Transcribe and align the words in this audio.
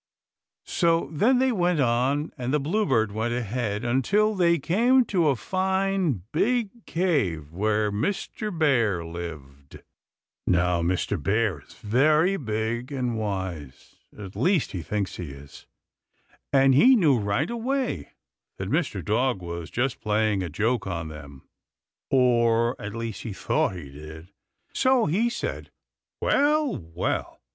So 0.65 1.11
then 1.13 1.37
they 1.37 1.51
went 1.51 1.79
on 1.79 2.31
and 2.35 2.51
the 2.51 2.59
bluebird 2.59 3.11
went 3.11 3.35
ahead, 3.35 3.85
until 3.85 4.33
they 4.33 4.57
came 4.57 5.05
to 5.05 5.27
a 5.27 5.35
fine, 5.35 6.23
big 6.31 6.87
cave, 6.87 7.51
where 7.51 7.91
Mr. 7.91 8.49
Bear 8.57 9.05
lived. 9.05 9.83
Now 10.47 10.81
Mr. 10.81 11.21
Bear 11.21 11.59
is 11.59 11.75
very 11.75 12.35
big 12.35 12.91
and 12.91 13.15
wise 13.15 13.95
at 14.17 14.35
least 14.35 14.71
he 14.71 14.81
thinks 14.81 15.17
he 15.17 15.29
is 15.29 15.67
and 16.51 16.73
he 16.73 16.95
knew 16.95 17.19
right 17.19 17.51
away 17.51 18.13
that 18.57 18.71
Mr. 18.71 19.05
Dog 19.05 19.39
was 19.39 19.69
just 19.69 20.01
playing 20.01 20.41
a 20.41 20.49
joke 20.49 20.87
on 20.87 21.09
them, 21.09 21.47
or 22.09 22.75
at 22.81 22.95
least 22.95 23.21
he 23.21 23.33
thought 23.33 23.75
he 23.75 23.91
did, 23.91 24.31
so 24.73 25.05
he 25.05 25.29
said: 25.29 25.69
"Well, 26.19 26.75
well! 26.75 27.39